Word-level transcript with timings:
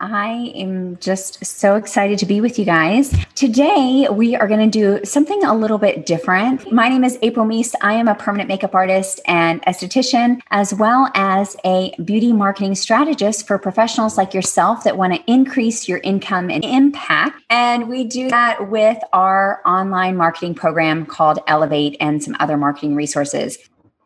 I 0.00 0.52
am 0.56 0.98
just 0.98 1.44
so 1.46 1.76
excited 1.76 2.18
to 2.18 2.26
be 2.26 2.40
with 2.42 2.58
you 2.58 2.64
guys. 2.64 3.16
Today, 3.34 4.06
we 4.10 4.34
are 4.36 4.46
going 4.46 4.70
to 4.70 4.98
do 4.98 5.04
something 5.04 5.42
a 5.44 5.54
little 5.54 5.78
bit 5.78 6.04
different. 6.04 6.70
My 6.70 6.88
name 6.88 7.04
is 7.04 7.16
April 7.22 7.46
Meese. 7.46 7.74
I 7.80 7.94
am 7.94 8.08
a 8.08 8.14
permanent 8.14 8.48
makeup 8.48 8.74
artist 8.74 9.20
and 9.26 9.62
esthetician, 9.62 10.40
as 10.50 10.74
well 10.74 11.10
as 11.14 11.56
a 11.64 11.94
beauty 12.04 12.34
marketing 12.34 12.74
strategist 12.74 13.46
for 13.46 13.56
professionals 13.56 14.18
like 14.18 14.34
yourself 14.34 14.84
that 14.84 14.98
want 14.98 15.14
to 15.14 15.32
increase 15.32 15.88
your 15.88 15.98
income 15.98 16.50
and 16.50 16.64
impact. 16.64 17.42
And 17.48 17.88
we 17.88 18.04
do 18.04 18.28
that 18.28 18.68
with 18.68 18.98
our 19.12 19.62
online 19.64 20.16
marketing 20.16 20.54
program 20.54 21.06
called 21.06 21.38
Elevate 21.46 21.96
and 21.98 22.22
some 22.22 22.36
other 22.40 22.56
marketing 22.56 22.94
resources. 22.94 23.58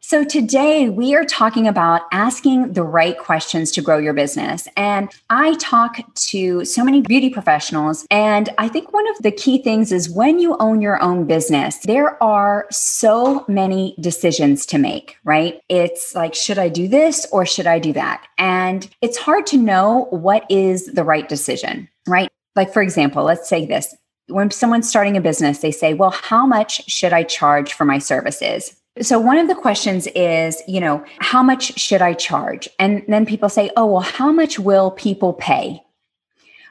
So, 0.09 0.25
today 0.25 0.89
we 0.89 1.15
are 1.15 1.25
talking 1.27 1.69
about 1.69 2.01
asking 2.13 2.73
the 2.73 2.83
right 2.83 3.19
questions 3.19 3.71
to 3.73 3.83
grow 3.83 3.99
your 3.99 4.15
business. 4.15 4.67
And 4.75 5.11
I 5.29 5.55
talk 5.57 5.99
to 6.15 6.65
so 6.65 6.83
many 6.83 7.03
beauty 7.03 7.29
professionals. 7.29 8.07
And 8.11 8.49
I 8.57 8.69
think 8.69 8.95
one 8.95 9.07
of 9.11 9.19
the 9.19 9.31
key 9.31 9.63
things 9.63 9.93
is 9.93 10.09
when 10.09 10.39
you 10.39 10.57
own 10.61 10.81
your 10.81 10.99
own 11.03 11.27
business, 11.27 11.81
there 11.81 12.23
are 12.23 12.67
so 12.71 13.45
many 13.49 13.95
decisions 14.01 14.65
to 14.69 14.79
make, 14.79 15.19
right? 15.25 15.61
It's 15.69 16.15
like, 16.15 16.35
should 16.35 16.59
I 16.59 16.71
do 16.71 16.89
this 16.89 17.27
or 17.31 17.45
should 17.45 17.67
I 17.67 17.79
do 17.79 17.93
that? 17.93 18.27
And 18.39 18.89
it's 19.03 19.19
hard 19.19 19.47
to 19.49 19.59
know 19.59 20.07
what 20.09 20.51
is 20.51 20.87
the 20.87 21.05
right 21.05 21.29
decision, 21.29 21.87
right? 22.07 22.31
Like, 22.57 22.73
for 22.73 22.81
example, 22.81 23.25
let's 23.25 23.47
say 23.47 23.67
this 23.67 23.95
when 24.29 24.51
someone's 24.51 24.89
starting 24.89 25.17
a 25.17 25.21
business, 25.21 25.59
they 25.59 25.71
say, 25.71 25.95
well, 25.95 26.11
how 26.11 26.47
much 26.47 26.89
should 26.89 27.13
I 27.13 27.23
charge 27.23 27.73
for 27.73 27.85
my 27.85 27.99
services? 27.99 28.78
So 29.01 29.19
one 29.19 29.39
of 29.39 29.49
the 29.49 29.55
questions 29.55 30.07
is, 30.09 30.63
you 30.67 30.81
know, 30.81 31.05
how 31.19 31.43
much 31.43 31.79
should 31.79 32.03
I 32.03 32.15
charge? 32.15 32.69
And 32.79 33.05
then 33.09 33.27
people 33.27 33.49
say, 33.49 33.71
oh, 33.77 33.87
well, 33.87 34.01
how 34.01 34.33
much 34.33 34.59
will 34.59 34.91
people 34.91 35.35
pay? 35.35 35.83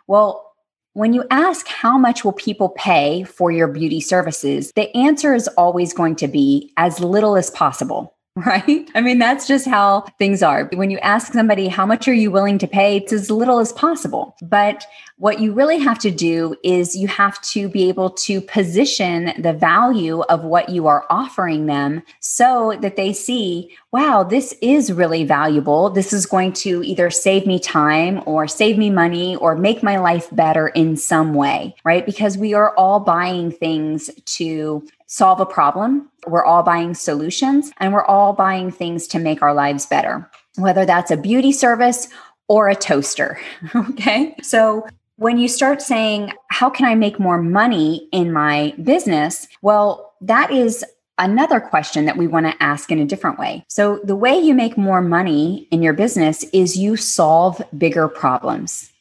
Well, 0.07 0.43
when 0.93 1.13
you 1.13 1.23
ask 1.29 1.67
how 1.67 1.97
much 1.97 2.25
will 2.25 2.33
people 2.33 2.69
pay 2.69 3.23
for 3.23 3.51
your 3.51 3.67
beauty 3.67 4.01
services, 4.01 4.71
the 4.75 4.95
answer 4.95 5.35
is 5.35 5.47
always 5.49 5.93
going 5.93 6.15
to 6.17 6.27
be 6.27 6.73
as 6.75 6.99
little 6.99 7.37
as 7.37 7.51
possible 7.51 8.16
right? 8.45 8.87
I 8.93 9.01
mean, 9.01 9.17
that's 9.17 9.47
just 9.47 9.67
how 9.67 10.01
things 10.19 10.43
are. 10.43 10.69
When 10.73 10.91
you 10.91 10.99
ask 10.99 11.33
somebody, 11.33 11.67
how 11.67 11.87
much 11.87 12.07
are 12.07 12.13
you 12.13 12.29
willing 12.29 12.59
to 12.59 12.67
pay? 12.67 12.97
It's 12.97 13.11
as 13.11 13.31
little 13.31 13.57
as 13.57 13.73
possible. 13.73 14.35
But 14.43 14.85
what 15.17 15.39
you 15.39 15.53
really 15.53 15.79
have 15.79 15.97
to 15.99 16.11
do 16.11 16.55
is 16.63 16.95
you 16.95 17.07
have 17.07 17.41
to 17.41 17.67
be 17.67 17.89
able 17.89 18.11
to 18.11 18.39
position 18.41 19.33
the 19.41 19.53
value 19.53 20.21
of 20.23 20.43
what 20.43 20.69
you 20.69 20.85
are 20.85 21.05
offering 21.09 21.65
them 21.65 22.03
so 22.19 22.77
that 22.81 22.95
they 22.95 23.11
see, 23.11 23.75
wow, 23.91 24.21
this 24.21 24.53
is 24.61 24.93
really 24.93 25.23
valuable. 25.23 25.89
This 25.89 26.13
is 26.13 26.27
going 26.27 26.53
to 26.53 26.83
either 26.83 27.09
save 27.09 27.47
me 27.47 27.59
time 27.59 28.21
or 28.27 28.47
save 28.47 28.77
me 28.77 28.91
money 28.91 29.35
or 29.37 29.55
make 29.55 29.81
my 29.81 29.97
life 29.97 30.27
better 30.31 30.67
in 30.67 30.95
some 30.95 31.33
way, 31.33 31.75
right? 31.83 32.05
Because 32.05 32.37
we 32.37 32.53
are 32.53 32.75
all 32.75 32.99
buying 32.99 33.49
things 33.51 34.11
to 34.25 34.85
solve 35.07 35.39
a 35.39 35.45
problem. 35.45 36.09
We're 36.29 36.45
all 36.45 36.63
buying 36.63 36.93
solutions 36.93 37.71
and 37.77 37.93
we're 37.93 38.05
all 38.05 38.33
buying 38.33 38.71
things 38.71 39.07
to 39.07 39.19
make 39.19 39.41
our 39.41 39.53
lives 39.53 39.85
better, 39.85 40.29
whether 40.55 40.85
that's 40.85 41.11
a 41.11 41.17
beauty 41.17 41.51
service 41.51 42.07
or 42.47 42.69
a 42.69 42.75
toaster. 42.75 43.39
okay. 43.75 44.35
So 44.41 44.87
when 45.17 45.37
you 45.37 45.47
start 45.47 45.81
saying, 45.81 46.33
How 46.49 46.69
can 46.69 46.85
I 46.85 46.95
make 46.95 47.19
more 47.19 47.41
money 47.41 48.07
in 48.11 48.31
my 48.31 48.73
business? 48.83 49.47
Well, 49.61 50.13
that 50.21 50.51
is 50.51 50.85
another 51.17 51.59
question 51.59 52.05
that 52.05 52.17
we 52.17 52.27
want 52.27 52.45
to 52.45 52.63
ask 52.63 52.91
in 52.91 52.99
a 52.99 53.05
different 53.05 53.39
way. 53.39 53.65
So, 53.67 53.99
the 54.03 54.15
way 54.15 54.37
you 54.37 54.53
make 54.53 54.77
more 54.77 55.01
money 55.01 55.67
in 55.71 55.81
your 55.81 55.93
business 55.93 56.43
is 56.53 56.77
you 56.77 56.95
solve 56.95 57.61
bigger 57.77 58.07
problems 58.07 58.91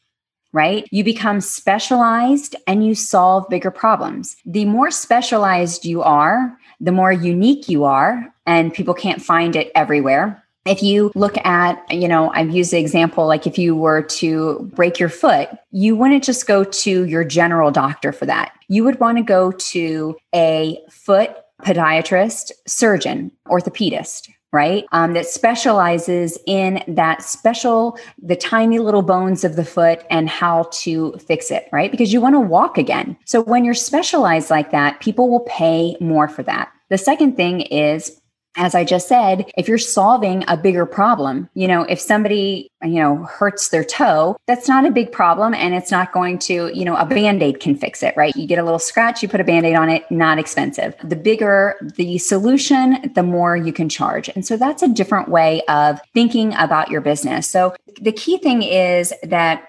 right? 0.57 0.89
You 0.91 1.05
become 1.05 1.43
specialized 1.43 2.57
and 2.67 2.85
you 2.85 2.95
solve 2.95 3.47
bigger 3.51 3.71
problems. 3.71 4.39
The 4.47 4.65
more 4.65 4.91
specialized 4.91 5.85
you 5.85 6.01
are, 6.01 6.57
the 6.81 6.93
more 6.93 7.13
unique 7.13 7.69
you 7.69 7.85
are, 7.85 8.33
and 8.47 8.73
people 8.73 8.95
can't 8.95 9.23
find 9.23 9.57
it 9.57 9.71
everywhere. 9.75 10.43
If 10.65 10.83
you 10.83 11.13
look 11.15 11.37
at, 11.47 11.81
you 11.93 12.09
know, 12.09 12.33
I've 12.33 12.51
used 12.51 12.73
the 12.73 12.79
example 12.79 13.27
like 13.27 13.47
if 13.47 13.57
you 13.57 13.77
were 13.77 14.03
to 14.03 14.69
break 14.75 14.99
your 14.99 15.09
foot, 15.09 15.49
you 15.71 15.95
wouldn't 15.95 16.25
just 16.25 16.47
go 16.47 16.65
to 16.65 17.05
your 17.05 17.23
general 17.23 17.71
doctor 17.71 18.13
for 18.13 18.27
that. 18.27 18.53
You 18.69 18.83
would 18.83 18.99
want 18.99 19.19
to 19.19 19.23
go 19.23 19.53
to 19.53 20.17
a 20.35 20.81
foot 20.91 21.37
podiatrist, 21.63 22.51
surgeon, 22.67 23.31
orthopedist, 23.47 24.29
right? 24.57 24.87
Um, 24.93 25.13
that 25.13 25.27
specializes 25.27 26.39
in 26.47 26.83
that 26.89 27.23
special, 27.23 27.99
the 28.23 28.37
tiny 28.37 28.79
little 28.79 29.03
bones 29.03 29.45
of 29.45 29.55
the 29.55 29.67
foot 29.67 30.03
and 30.09 30.31
how 30.31 30.71
to 30.73 31.13
fix 31.19 31.51
it, 31.51 31.69
right? 31.73 31.91
Because 31.91 32.11
you 32.11 32.23
want 32.23 32.37
to 32.37 32.41
walk 32.41 32.79
again. 32.79 33.19
So 33.27 33.43
when 33.43 33.67
you're 33.67 33.75
specialized 33.75 34.49
like 34.49 34.71
that, 34.71 34.99
people 35.01 35.29
will 35.29 35.41
pay 35.41 35.95
more 36.01 36.27
for 36.27 36.43
that. 36.45 36.73
The 36.89 36.97
second 36.97 37.37
thing 37.37 37.61
is 37.61 38.19
as 38.57 38.75
I 38.75 38.85
just 38.85 39.07
said, 39.07 39.51
if 39.57 39.69
you're 39.69 39.79
solving 39.79 40.45
a 40.49 40.57
bigger 40.57 40.87
problem, 40.87 41.49
you 41.55 41.69
know, 41.69 41.83
if 41.83 42.01
somebody, 42.01 42.71
you 42.83 43.01
know, 43.01 43.25
hurts 43.25 43.69
their 43.69 43.85
toe, 43.85 44.37
that's 44.47 44.67
not 44.69 44.87
a 44.87 44.91
big 44.91 45.13
problem 45.13 45.55
and 45.55 45.75
it's 45.75 45.91
not 45.91 46.13
going 46.13 46.39
to, 46.41 46.71
you 46.75 46.85
know, 46.85 46.97
a 46.97 47.05
band-aid 47.05 47.61
can 47.61 47.77
fix 47.77 48.03
it, 48.03 48.17
right? 48.17 48.35
You 48.35 48.47
get 48.47 48.59
a 48.59 48.65
little 48.65 48.79
scratch, 48.79 49.23
you 49.23 49.29
put 49.29 49.41
a 49.41 49.45
band-aid 49.45 49.77
on 49.77 49.91
it, 49.91 50.11
not 50.11 50.39
expensive. 50.39 50.95
The 51.05 51.17
bigger 51.17 51.77
the 51.97 52.19
solution, 52.19 53.13
the 53.15 53.23
more 53.23 53.57
you 53.57 53.73
can 53.73 53.89
charge. 53.89 54.29
And 54.31 54.47
so 54.47 54.57
that's 54.57 54.83
a 54.83 54.89
different 54.89 55.29
way 55.29 55.63
of 55.69 56.01
thinking 56.15 56.55
about 56.55 56.91
your 56.91 57.01
business. 57.03 57.47
So 57.47 57.75
the 58.01 58.13
key 58.13 58.39
thing 58.39 58.63
is 58.63 59.13
that 59.23 59.69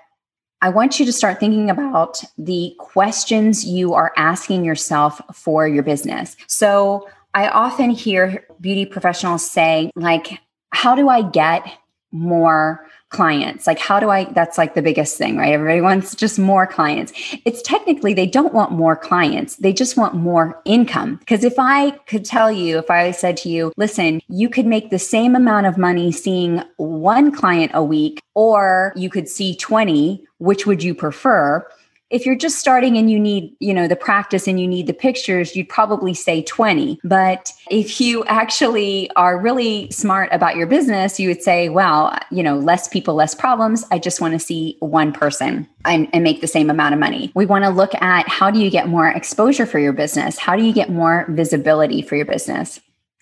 I 0.62 0.70
want 0.70 1.00
you 1.00 1.06
to 1.06 1.14
start 1.14 1.40
thinking 1.40 1.70
about 1.70 2.24
the 2.38 2.74
questions 2.80 3.64
you 3.64 3.94
are 3.94 4.12
asking 4.18 4.66
yourself 4.66 5.22
for 5.32 5.68
your 5.68 5.84
business. 5.84 6.36
So 6.48 7.08
I 7.38 7.50
often 7.50 7.92
hear 7.92 8.48
beauty 8.60 8.84
professionals 8.84 9.48
say, 9.48 9.92
like, 9.96 10.40
how 10.72 10.96
do 10.96 11.08
I 11.08 11.22
get 11.22 11.72
more 12.12 12.88
clients? 13.10 13.68
Like, 13.68 13.78
how 13.78 14.00
do 14.00 14.10
I? 14.10 14.24
That's 14.24 14.58
like 14.58 14.74
the 14.74 14.82
biggest 14.82 15.20
thing, 15.20 15.38
right? 15.38 15.54
Everybody 15.54 15.82
wants 15.82 16.16
just 16.16 16.40
more 16.40 16.66
clients. 16.66 17.14
It's 17.46 17.62
technically, 17.62 18.16
they 18.16 18.26
don't 18.26 18.56
want 18.56 18.72
more 18.72 18.96
clients, 18.96 19.58
they 19.58 19.72
just 19.72 19.98
want 19.98 20.16
more 20.16 20.60
income. 20.66 21.18
Because 21.18 21.44
if 21.44 21.54
I 21.60 21.92
could 22.08 22.26
tell 22.26 22.52
you, 22.52 22.80
if 22.80 22.90
I 22.90 23.12
said 23.12 23.38
to 23.38 23.50
you, 23.50 23.72
listen, 23.78 24.20
you 24.30 24.50
could 24.50 24.66
make 24.66 24.90
the 24.90 24.98
same 24.98 25.36
amount 25.36 25.68
of 25.68 25.78
money 25.78 26.12
seeing 26.12 26.64
one 26.78 27.32
client 27.32 27.70
a 27.76 27.84
week, 27.84 28.20
or 28.34 28.94
you 28.96 29.12
could 29.12 29.30
see 29.30 29.56
20, 29.56 30.26
which 30.40 30.66
would 30.66 30.82
you 30.82 30.96
prefer? 30.96 31.64
If 32.10 32.26
you're 32.26 32.36
just 32.36 32.58
starting 32.58 32.98
and 32.98 33.12
you 33.12 33.20
need, 33.20 33.56
you 33.60 33.74
know, 33.74 33.88
the 33.88 33.96
practice 33.96 34.48
and 34.48 34.60
you 34.60 34.68
need 34.68 34.88
the 34.88 34.94
pictures, 34.94 35.56
you'd 35.56 35.68
probably 35.68 36.14
say 36.14 36.42
20. 36.42 37.00
But 37.04 37.52
if 37.70 38.00
you 38.00 38.24
actually 38.26 39.10
are 39.16 39.40
really 39.40 39.92
smart 39.92 40.30
about 40.32 40.56
your 40.56 40.68
business, 40.68 41.20
you 41.20 41.28
would 41.28 41.42
say, 41.42 41.70
well, 41.70 42.18
you 42.32 42.44
know, 42.44 42.58
less 42.58 42.88
people, 42.88 43.16
less 43.16 43.36
problems. 43.36 43.86
I 43.92 44.00
just 44.00 44.22
want 44.22 44.34
to 44.34 44.40
see 44.40 44.78
one 44.80 45.12
person 45.12 45.68
and, 45.84 46.08
and 46.14 46.24
make 46.24 46.40
the 46.40 46.48
same 46.48 46.70
amount 46.70 46.94
of 46.94 47.00
money. 47.00 47.32
We 47.36 47.46
want 47.46 47.66
to 47.66 47.70
look 47.70 47.94
at 48.02 48.28
how 48.30 48.52
do 48.52 48.60
you 48.60 48.70
get 48.70 48.88
more 48.88 49.10
exposure 49.10 49.66
for 49.66 49.80
your 49.80 49.94
business? 49.94 50.38
How 50.38 50.56
do 50.56 50.64
you 50.64 50.74
get 50.74 50.90
more 50.90 51.26
visibility 51.30 52.02
for 52.02 52.16
your 52.16 52.26
business? 52.26 52.80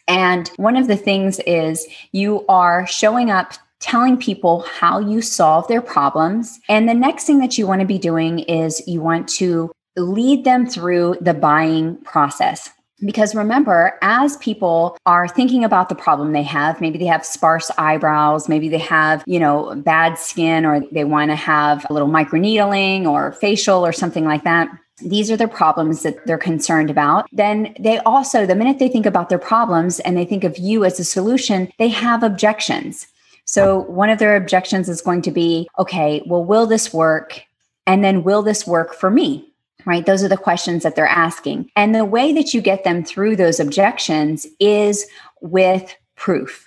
And 0.08 0.50
one 0.58 0.78
of 0.78 0.88
the 0.88 0.98
things 0.98 1.40
is 1.40 1.88
you 2.12 2.46
are 2.48 2.86
showing 2.86 3.32
up 3.32 3.54
telling 3.86 4.18
people 4.18 4.62
how 4.62 4.98
you 4.98 5.22
solve 5.22 5.68
their 5.68 5.82
problems. 5.82 6.60
And 6.68 6.90
the 6.90 6.94
next 6.96 7.26
thing 7.26 7.38
that 7.40 7.56
you 7.56 7.68
want 7.68 7.82
to 7.82 7.88
be 7.88 8.00
doing 8.00 8.40
is 8.40 8.82
you 8.88 9.00
want 9.00 9.28
to 9.30 9.72
lead 9.96 10.44
them 10.44 10.66
through 10.66 11.18
the 11.22 11.36
buying 11.36 11.96
process. 11.98 12.72
Because 13.06 13.36
remember, 13.36 14.00
as 14.02 14.38
people 14.38 14.98
are 15.06 15.28
thinking 15.28 15.64
about 15.64 15.90
the 15.90 15.96
problem 15.96 16.32
they 16.32 16.44
have, 16.44 16.82
maybe 16.82 16.98
they 16.98 17.06
have 17.06 17.24
sparse 17.26 17.70
eyebrows, 17.78 18.50
maybe 18.50 18.70
they 18.70 18.80
have, 18.80 19.24
you 19.28 19.40
know, 19.40 19.76
bad 19.76 20.18
skin, 20.18 20.66
or 20.66 20.82
they 20.92 21.04
want 21.04 21.30
to 21.30 21.36
have 21.36 21.86
a 21.88 21.94
little 21.94 22.08
microneedling 22.08 23.06
or 23.06 23.34
facial 23.34 23.86
or 23.86 23.94
something 23.94 24.26
like 24.26 24.44
that 24.46 24.70
these 25.02 25.30
are 25.30 25.36
the 25.36 25.48
problems 25.48 26.04
that 26.04 26.26
they're 26.26 26.38
concerned 26.38 26.90
about, 26.90 27.28
then 27.34 27.76
they 27.80 27.98
also, 28.00 28.46
the 28.46 28.56
minute 28.56 28.80
they 28.80 28.88
think 28.88 29.06
about 29.06 29.28
their 29.28 29.38
problems 29.38 30.00
and 30.00 30.16
they 30.16 30.24
think 30.24 30.46
of 30.46 30.58
you 30.58 30.86
as 30.86 31.00
a 31.00 31.04
solution, 31.04 31.70
they 31.80 31.90
have 31.90 32.24
objections. 32.24 33.08
So, 33.56 33.80
one 33.84 34.10
of 34.10 34.20
their 34.20 34.36
objections 34.36 34.90
is 34.90 35.02
going 35.02 35.22
to 35.22 35.32
be 35.32 35.70
okay, 35.80 36.22
well, 36.26 36.44
will 36.44 36.66
this 36.66 36.94
work? 36.94 37.42
And 37.88 38.04
then, 38.04 38.24
will 38.24 38.42
this 38.42 38.68
work 38.68 38.94
for 38.94 39.10
me? 39.10 39.52
right? 39.86 40.06
Those 40.06 40.24
are 40.24 40.28
the 40.28 40.36
questions 40.36 40.84
that 40.84 40.96
they're 40.96 41.08
asking. 41.08 41.70
And 41.76 41.94
the 41.94 42.06
way 42.06 42.34
that 42.34 42.54
you 42.54 42.62
get 42.62 42.84
them 42.84 43.04
through 43.04 43.36
those 43.36 43.60
objections 43.60 44.48
is 44.60 45.06
with 45.42 45.96
proof, 46.16 46.66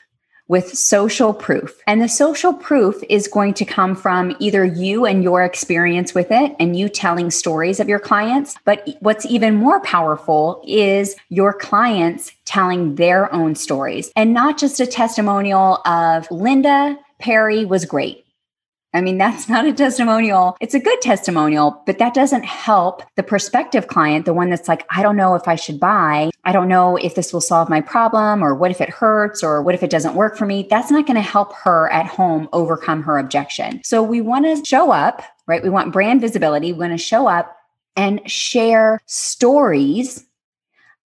with 0.48 0.76
social 0.76 1.32
proof. 1.32 1.80
And 1.86 2.02
the 2.02 2.08
social 2.08 2.52
proof 2.52 2.96
is 3.08 3.28
going 3.28 3.54
to 3.54 3.64
come 3.64 3.94
from 3.94 4.34
either 4.40 4.64
you 4.64 5.04
and 5.06 5.22
your 5.22 5.44
experience 5.44 6.14
with 6.14 6.28
it 6.30 6.56
and 6.58 6.76
you 6.76 6.88
telling 6.88 7.30
stories 7.30 7.80
of 7.80 7.88
your 7.88 7.98
clients. 7.98 8.56
But 8.64 8.88
what's 9.00 9.26
even 9.26 9.54
more 9.54 9.80
powerful 9.80 10.62
is 10.66 11.14
your 11.28 11.52
clients 11.52 12.32
telling 12.44 12.96
their 12.96 13.32
own 13.32 13.54
stories 13.54 14.10
and 14.16 14.32
not 14.32 14.58
just 14.58 14.80
a 14.80 14.86
testimonial 14.86 15.80
of 15.86 16.30
Linda 16.30 16.98
Perry 17.18 17.64
was 17.64 17.84
great. 17.84 18.24
I 18.98 19.00
mean, 19.00 19.16
that's 19.16 19.48
not 19.54 19.64
a 19.64 19.72
testimonial. 19.72 20.56
It's 20.60 20.74
a 20.74 20.80
good 20.80 21.00
testimonial, 21.00 21.82
but 21.86 21.98
that 21.98 22.14
doesn't 22.14 22.44
help 22.44 23.02
the 23.14 23.22
prospective 23.22 23.86
client, 23.86 24.26
the 24.26 24.34
one 24.34 24.50
that's 24.50 24.68
like, 24.68 24.84
I 24.90 25.02
don't 25.02 25.16
know 25.16 25.34
if 25.34 25.46
I 25.46 25.54
should 25.54 25.78
buy. 25.78 26.30
I 26.44 26.52
don't 26.52 26.68
know 26.68 26.96
if 26.96 27.14
this 27.14 27.32
will 27.32 27.40
solve 27.40 27.68
my 27.68 27.80
problem, 27.80 28.42
or 28.42 28.54
what 28.54 28.70
if 28.70 28.80
it 28.80 28.90
hurts, 28.90 29.42
or 29.42 29.62
what 29.62 29.74
if 29.74 29.82
it 29.82 29.90
doesn't 29.90 30.14
work 30.14 30.36
for 30.36 30.46
me. 30.46 30.66
That's 30.68 30.90
not 30.90 31.06
going 31.06 31.16
to 31.16 31.22
help 31.22 31.54
her 31.54 31.90
at 31.92 32.06
home 32.06 32.48
overcome 32.52 33.02
her 33.02 33.18
objection. 33.18 33.82
So 33.84 34.02
we 34.02 34.20
want 34.20 34.44
to 34.46 34.64
show 34.64 34.90
up, 34.90 35.22
right? 35.46 35.62
We 35.62 35.70
want 35.70 35.92
brand 35.92 36.20
visibility. 36.20 36.72
We 36.72 36.80
want 36.80 36.92
to 36.92 36.98
show 36.98 37.28
up 37.28 37.54
and 37.96 38.20
share 38.30 39.00
stories 39.06 40.24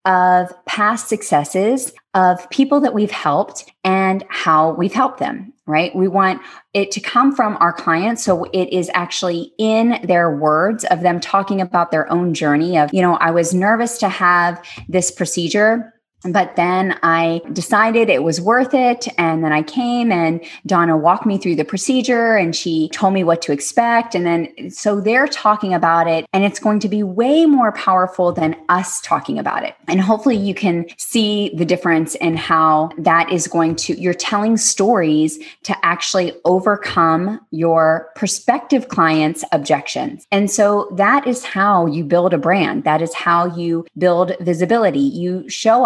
of 0.05 0.53
past 0.67 1.09
successes 1.09 1.93
of 2.15 2.49
people 2.51 2.81
that 2.81 2.95
we've 2.95 3.11
helped 3.11 3.71
and 3.85 4.25
how 4.29 4.73
we've 4.73 4.93
helped 4.93 5.19
them, 5.19 5.53
right? 5.67 5.95
We 5.95 6.09
want 6.09 6.43
it 6.75 6.91
to 6.93 7.01
come 7.01 7.35
from 7.35 7.57
our 7.61 7.73
clients. 7.73 8.25
So 8.25 8.45
it 8.53 8.73
is 8.73 8.91
actually 8.95 9.53
in 9.59 10.01
their 10.05 10.37
words 10.37 10.85
of 10.87 11.01
them 11.01 11.21
talking 11.21 11.61
about 11.61 11.91
their 11.91 12.11
own 12.13 12.35
journey 12.35 12.77
of, 12.79 12.93
you 12.93 13.01
know, 13.01 13.15
I 13.15 13.31
was 13.31 13.55
nervous 13.55 13.99
to 13.99 14.09
have 14.09 14.63
this 14.89 15.11
procedure 15.11 15.95
but 16.25 16.57
then 16.57 16.99
I 17.03 17.41
decided 17.53 18.09
it 18.09 18.23
was 18.23 18.41
worth 18.41 18.75
it. 18.75 19.09
And 19.19 19.45
then 19.45 19.53
I 19.53 19.63
came 19.63 20.13
and 20.13 20.41
Donna 20.67 20.97
walked 20.97 21.27
me 21.27 21.39
through 21.39 21.57
the 21.57 21.65
procedure 21.65 22.37
and 22.37 22.55
she 22.55 22.89
told 22.91 23.15
me 23.15 23.25
what 23.25 23.43
to 23.43 23.53
expect. 23.53 24.15
And 24.15 24.27
then 24.27 24.71
so 24.71 25.01
they're 25.01 25.27
talking 25.27 25.75
about 25.75 26.07
it 26.07 26.27
and 26.33 26.45
it's 26.45 26.59
going 26.59 26.81
to 26.81 26.89
be 26.89 27.03
way 27.03 27.47
more 27.47 27.73
powerful 27.73 28.33
than 28.33 28.57
us 28.69 29.01
talking 29.01 29.39
about 29.39 29.65
it. 29.65 29.75
And 29.89 30.01
hopefully 30.01 30.37
you 30.37 30.55
can 30.55 30.87
see 30.97 31.53
the 31.55 31.65
difference 31.65 32.15
in 32.17 32.37
how 32.37 32.91
that 32.99 33.31
is 33.33 33.49
going 33.49 33.77
to, 33.77 34.01
you're 34.01 34.15
telling 34.15 34.57
stories 34.57 35.39
to 35.65 35.77
actually 35.85 36.33
overcome 36.45 37.41
your 37.51 38.11
prospective 38.15 38.89
clients' 38.89 39.45
objections. 39.53 40.27
And 40.31 40.51
so 40.51 40.89
that 40.93 41.27
is 41.27 41.45
how 41.45 41.87
you 41.87 42.05
build 42.05 42.35
a 42.35 42.39
brand. 42.39 42.85
That 42.85 43.03
is 43.03 43.15
how 43.15 43.47
you 43.57 43.87
build 43.99 44.37
visibility. 44.41 45.01
You 45.01 45.49
show 45.49 45.85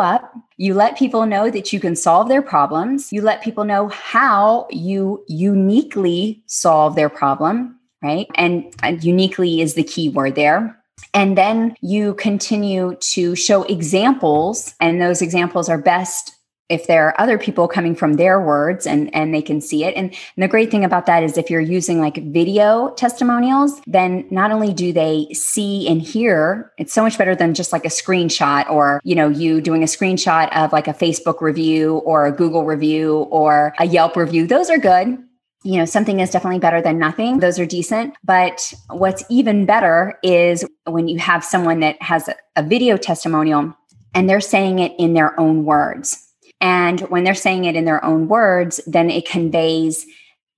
you 0.57 0.75
let 0.75 0.99
people 0.99 1.27
know 1.27 1.51
that 1.51 1.73
you 1.73 1.81
can 1.81 1.97
solve 1.97 2.29
their 2.29 2.43
problems. 2.43 3.13
You 3.13 3.23
let 3.23 3.43
people 3.43 3.65
know 3.65 3.89
how 3.89 4.67
you 4.71 5.25
uniquely 5.29 6.43
solve 6.47 6.95
their 6.95 7.09
problem, 7.09 7.79
right? 8.03 8.27
And, 8.37 8.73
and 8.83 9.03
uniquely 9.03 9.61
is 9.61 9.75
the 9.75 9.83
key 9.83 10.09
word 10.09 10.35
there. 10.35 10.77
And 11.13 11.37
then 11.37 11.75
you 11.81 12.15
continue 12.15 12.97
to 13.13 13.35
show 13.35 13.65
examples, 13.65 14.75
and 14.81 15.01
those 15.01 15.23
examples 15.23 15.69
are 15.69 15.79
best 15.79 16.36
if 16.69 16.87
there 16.87 17.07
are 17.07 17.21
other 17.21 17.39
people 17.39 17.69
coming 17.69 17.95
from 17.95 18.15
their 18.15 18.41
words 18.41 18.87
and 18.87 19.15
and 19.15 19.35
they 19.35 19.43
can 19.43 19.61
see 19.61 19.85
it 19.85 19.95
and, 19.95 20.11
and, 20.11 20.43
the 20.43 20.49
great 20.49 20.71
thing 20.71 20.85
about 20.85 21.07
that 21.07 21.23
is 21.23 21.37
if 21.37 21.51
you're 21.51 21.61
using 21.61 22.01
like 22.01 22.17
video 22.17 22.91
testimonials 22.91 23.81
then 23.87 24.27
not 24.31 24.51
only 24.51 24.73
do 24.73 24.93
they 24.93 25.27
see 25.33 25.89
and 25.89 26.03
hear 26.03 26.73
it's 26.79 26.93
so 26.93 27.03
much 27.03 27.19
better 27.19 27.35
than 27.35 27.55
just 27.55 27.73
like 27.73 27.85
a 27.85 27.89
screenshot 27.89 28.69
or 28.71 29.01
you 29.05 29.15
know 29.15 29.29
you 29.29 29.61
doing 29.61 29.83
a 29.83 29.87
screenshot 29.87 30.55
of 30.57 30.73
like 30.73 30.89
a 30.89 30.95
facebook 30.95 31.41
review 31.41 31.99
or 31.99 32.27
a 32.27 32.33
google 32.33 32.65
review 32.65 33.19
or 33.31 33.75
a 33.79 33.87
yelp 33.87 34.17
review 34.17 34.47
those 34.47 34.71
are 34.71 34.79
good 34.79 35.19
you 35.65 35.79
know, 35.79 35.85
something 35.85 36.21
is 36.21 36.31
definitely 36.31 36.61
better 36.61 36.81
than 36.81 36.97
nothing. 36.97 37.41
Those 37.41 37.59
are 37.59 37.67
decent. 37.67 38.15
But 38.23 38.73
what's 38.89 39.25
even 39.29 39.67
better 39.67 40.17
is 40.23 40.65
when 40.85 41.09
you 41.09 41.19
have 41.19 41.43
someone 41.43 41.81
that 41.81 42.01
has 42.01 42.29
a, 42.29 42.37
a 42.55 42.63
video 42.63 42.97
testimonial 42.97 43.75
and 44.15 44.31
they're 44.31 44.41
saying 44.41 44.79
it 44.79 44.93
in 44.97 45.15
their 45.15 45.39
own 45.41 45.65
words 45.65 46.26
and 46.61 47.01
when 47.03 47.25
they're 47.25 47.35
saying 47.35 47.65
it 47.65 47.77
in 47.77 47.85
their 47.85 48.05
own 48.05 48.29
words, 48.29 48.81
then 48.87 49.11
it 49.11 49.29
conveys, 49.29 50.07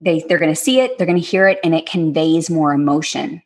they, 0.01 0.25
they're 0.29 0.39
going 0.39 0.53
to 0.53 0.57
see 0.57 0.81
it, 0.81 0.97
they're 0.97 1.07
going 1.07 1.21
to 1.21 1.27
hear 1.27 1.49
it, 1.49 1.59
and 1.65 1.75
it 1.75 1.87
conveys 1.87 2.51
more 2.51 2.73
emotion. 2.73 3.43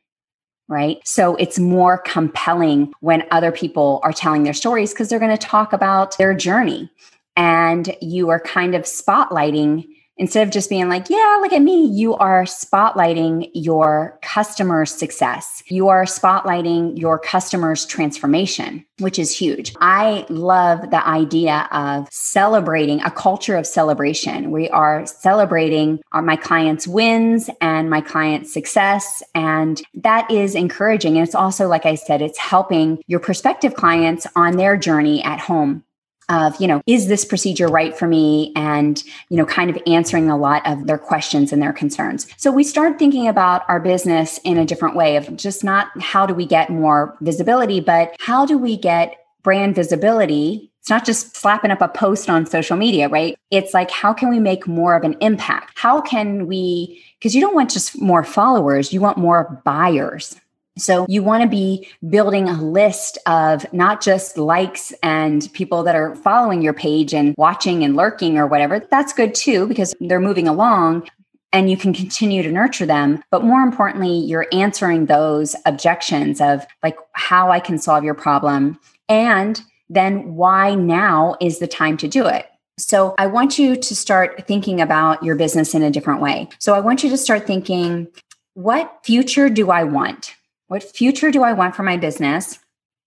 Right. 0.68 1.00
So 1.04 1.36
it's 1.36 1.58
more 1.58 1.98
compelling 1.98 2.92
when 3.00 3.26
other 3.30 3.52
people 3.52 4.00
are 4.04 4.12
telling 4.12 4.44
their 4.44 4.54
stories 4.54 4.92
because 4.92 5.08
they're 5.08 5.18
going 5.18 5.36
to 5.36 5.46
talk 5.46 5.72
about 5.72 6.16
their 6.16 6.32
journey. 6.32 6.90
And 7.36 7.94
you 8.00 8.30
are 8.30 8.40
kind 8.40 8.74
of 8.74 8.82
spotlighting 8.82 9.86
instead 10.16 10.46
of 10.46 10.52
just 10.52 10.70
being 10.70 10.88
like, 10.88 11.08
yeah, 11.10 11.38
look 11.40 11.52
at 11.52 11.62
me, 11.62 11.86
you 11.86 12.14
are 12.14 12.44
spotlighting 12.44 13.50
your 13.54 14.18
customer's 14.22 14.92
success. 14.92 15.62
You 15.66 15.88
are 15.88 16.04
spotlighting 16.04 16.98
your 16.98 17.18
customer's 17.18 17.86
transformation, 17.86 18.84
which 18.98 19.18
is 19.18 19.36
huge. 19.36 19.74
I 19.80 20.26
love 20.28 20.90
the 20.90 21.06
idea 21.06 21.68
of 21.72 22.08
celebrating 22.10 23.00
a 23.02 23.10
culture 23.10 23.56
of 23.56 23.66
celebration. 23.66 24.50
We 24.50 24.68
are 24.70 25.06
celebrating 25.06 26.00
our, 26.12 26.22
my 26.22 26.36
clients' 26.36 26.86
wins 26.86 27.48
and 27.60 27.88
my 27.88 28.00
clients' 28.00 28.52
success. 28.52 29.22
And 29.34 29.82
that 29.94 30.30
is 30.30 30.54
encouraging. 30.54 31.16
And 31.16 31.26
it's 31.26 31.34
also, 31.34 31.68
like 31.68 31.86
I 31.86 31.94
said, 31.94 32.22
it's 32.22 32.38
helping 32.38 33.02
your 33.06 33.20
prospective 33.20 33.74
clients 33.74 34.26
on 34.36 34.56
their 34.56 34.76
journey 34.76 35.22
at 35.24 35.40
home 35.40 35.84
of 36.32 36.60
you 36.60 36.66
know 36.66 36.82
is 36.86 37.06
this 37.06 37.24
procedure 37.24 37.68
right 37.68 37.96
for 37.96 38.08
me? 38.08 38.52
And 38.56 39.02
you 39.28 39.36
know 39.36 39.46
kind 39.46 39.70
of 39.70 39.78
answering 39.86 40.30
a 40.30 40.36
lot 40.36 40.66
of 40.66 40.86
their 40.86 40.98
questions 40.98 41.52
and 41.52 41.62
their 41.62 41.72
concerns. 41.72 42.26
So 42.36 42.50
we 42.50 42.64
start 42.64 42.98
thinking 42.98 43.28
about 43.28 43.62
our 43.68 43.78
business 43.78 44.38
in 44.44 44.58
a 44.58 44.64
different 44.64 44.96
way 44.96 45.16
of 45.16 45.36
just 45.36 45.62
not 45.62 45.88
how 46.00 46.26
do 46.26 46.34
we 46.34 46.46
get 46.46 46.70
more 46.70 47.16
visibility 47.20 47.80
but 47.80 48.16
how 48.18 48.46
do 48.46 48.58
we 48.58 48.76
get 48.76 49.16
brand 49.42 49.74
visibility? 49.74 50.70
It's 50.80 50.90
not 50.90 51.04
just 51.04 51.36
slapping 51.36 51.70
up 51.70 51.80
a 51.80 51.88
post 51.88 52.28
on 52.28 52.46
social 52.46 52.76
media 52.76 53.08
right? 53.08 53.38
It's 53.50 53.74
like 53.74 53.90
how 53.90 54.12
can 54.12 54.30
we 54.30 54.40
make 54.40 54.66
more 54.66 54.96
of 54.96 55.04
an 55.04 55.16
impact? 55.20 55.78
How 55.78 56.00
can 56.00 56.46
we 56.46 57.02
because 57.18 57.34
you 57.34 57.40
don't 57.40 57.54
want 57.54 57.70
just 57.70 58.00
more 58.00 58.24
followers 58.24 58.92
you 58.92 59.00
want 59.00 59.18
more 59.18 59.60
buyers 59.64 60.36
so 60.78 61.04
you 61.08 61.22
want 61.22 61.42
to 61.42 61.48
be 61.48 61.88
building 62.08 62.48
a 62.48 62.60
list 62.62 63.18
of 63.26 63.70
not 63.72 64.00
just 64.00 64.38
likes 64.38 64.92
and 65.02 65.50
people 65.52 65.82
that 65.82 65.94
are 65.94 66.16
following 66.16 66.62
your 66.62 66.72
page 66.72 67.12
and 67.12 67.34
watching 67.36 67.84
and 67.84 67.94
lurking 67.94 68.38
or 68.38 68.46
whatever. 68.46 68.80
That's 68.90 69.12
good 69.12 69.34
too, 69.34 69.66
because 69.66 69.94
they're 70.00 70.20
moving 70.20 70.48
along 70.48 71.08
and 71.52 71.70
you 71.70 71.76
can 71.76 71.92
continue 71.92 72.42
to 72.42 72.50
nurture 72.50 72.86
them. 72.86 73.22
But 73.30 73.44
more 73.44 73.60
importantly, 73.60 74.16
you're 74.16 74.46
answering 74.52 75.06
those 75.06 75.54
objections 75.66 76.40
of 76.40 76.64
like 76.82 76.96
how 77.12 77.50
I 77.50 77.60
can 77.60 77.78
solve 77.78 78.04
your 78.04 78.14
problem 78.14 78.78
and 79.08 79.60
then 79.90 80.34
why 80.36 80.74
now 80.74 81.36
is 81.40 81.58
the 81.58 81.66
time 81.66 81.98
to 81.98 82.08
do 82.08 82.26
it. 82.26 82.46
So 82.78 83.14
I 83.18 83.26
want 83.26 83.58
you 83.58 83.76
to 83.76 83.94
start 83.94 84.46
thinking 84.46 84.80
about 84.80 85.22
your 85.22 85.36
business 85.36 85.74
in 85.74 85.82
a 85.82 85.90
different 85.90 86.22
way. 86.22 86.48
So 86.58 86.72
I 86.72 86.80
want 86.80 87.04
you 87.04 87.10
to 87.10 87.18
start 87.18 87.46
thinking, 87.46 88.08
what 88.54 89.00
future 89.04 89.50
do 89.50 89.70
I 89.70 89.84
want? 89.84 90.34
What 90.72 90.82
future 90.82 91.30
do 91.30 91.42
I 91.42 91.52
want 91.52 91.76
for 91.76 91.82
my 91.82 91.98
business? 91.98 92.58